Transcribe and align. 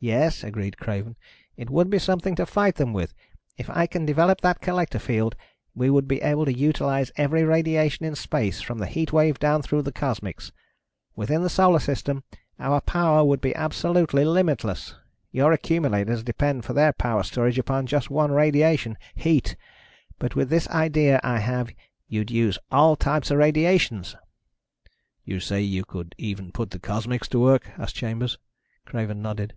"Yes," 0.00 0.44
agreed 0.44 0.78
Craven. 0.78 1.16
"It 1.56 1.70
would 1.70 1.90
be 1.90 1.98
something 1.98 2.36
to 2.36 2.46
fight 2.46 2.76
them 2.76 2.92
with. 2.92 3.14
If 3.56 3.68
I 3.68 3.88
can 3.88 4.06
develop 4.06 4.40
that 4.42 4.60
collector 4.60 5.00
field, 5.00 5.34
we 5.74 5.90
would 5.90 6.06
be 6.06 6.20
able 6.22 6.44
to 6.44 6.52
utilize 6.56 7.10
every 7.16 7.42
radiation 7.42 8.06
in 8.06 8.14
space, 8.14 8.60
from 8.60 8.78
the 8.78 8.86
heat 8.86 9.12
wave 9.12 9.40
down 9.40 9.60
through 9.60 9.82
the 9.82 9.90
cosmics. 9.90 10.52
Within 11.16 11.42
the 11.42 11.50
Solar 11.50 11.80
System, 11.80 12.22
our 12.60 12.80
power 12.80 13.24
would 13.24 13.40
be 13.40 13.52
absolutely 13.56 14.24
limitless. 14.24 14.94
Your 15.32 15.50
accumulators 15.50 16.22
depend 16.22 16.64
for 16.64 16.74
their 16.74 16.92
power 16.92 17.24
storage 17.24 17.58
upon 17.58 17.86
just 17.88 18.08
one 18.08 18.30
radiation... 18.30 18.96
heat. 19.16 19.56
But 20.20 20.36
with 20.36 20.48
this 20.48 20.68
idea 20.68 21.18
I 21.24 21.40
have 21.40 21.70
you'd 22.06 22.30
use 22.30 22.56
all 22.70 22.94
types 22.94 23.32
of 23.32 23.38
radiations." 23.38 24.14
"You 25.24 25.40
say 25.40 25.60
you 25.60 25.84
could 25.84 26.14
even 26.18 26.52
put 26.52 26.70
the 26.70 26.78
cosmics 26.78 27.26
to 27.30 27.40
work?" 27.40 27.72
asked 27.76 27.96
Chambers. 27.96 28.38
Craven 28.86 29.20
nodded. 29.20 29.54